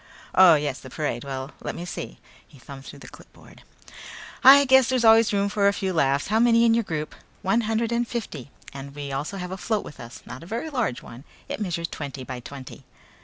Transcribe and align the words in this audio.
"Oh, 0.33 0.55
yes, 0.55 0.79
the 0.79 0.89
parade. 0.89 1.23
Well, 1.23 1.51
let 1.61 1.75
me 1.75 1.85
see," 1.85 2.17
he 2.47 2.57
thumbed 2.57 2.85
through 2.85 2.97
the 2.97 3.07
clipboard, 3.07 3.61
"I 4.43 4.65
guess 4.65 4.89
there's 4.89 5.05
always 5.05 5.31
room 5.31 5.47
for 5.47 5.67
a 5.67 5.73
few 5.73 5.93
laughs. 5.93 6.29
How 6.29 6.39
many 6.39 6.65
in 6.65 6.73
your 6.73 6.83
group?" 6.83 7.13
"One 7.43 7.61
hundred 7.69 7.91
and 7.91 8.07
fifty. 8.07 8.49
And 8.73 8.95
we 8.95 9.11
also 9.11 9.37
have 9.37 9.51
a 9.51 9.57
float 9.57 9.83
with 9.85 9.99
us. 9.99 10.23
Not 10.25 10.41
a 10.41 10.47
very 10.47 10.71
large 10.71 11.03
one. 11.03 11.23
It 11.47 11.61
measures 11.61 11.87
twenty 11.87 12.23
by 12.23 12.39
twenty." 12.39 12.83